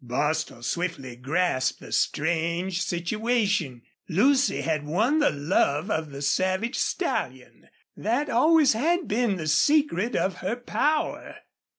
Bostil 0.03 0.63
swiftly 0.63 1.15
grasped 1.15 1.79
the 1.81 1.91
strange 1.91 2.81
situation. 2.81 3.83
Lucy 4.09 4.61
had 4.61 4.83
won 4.83 5.19
the 5.19 5.29
love 5.29 5.91
of 5.91 6.09
the 6.09 6.23
savage 6.23 6.75
stallion. 6.75 7.69
That 7.95 8.27
always 8.27 8.73
had 8.73 9.07
been 9.07 9.35
the 9.35 9.45
secret 9.45 10.15
of 10.15 10.37
her 10.37 10.55
power. 10.55 11.35